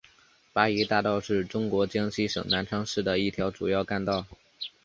[0.51, 4.25] 八一大道是中国江西省南昌市的一条主要干道。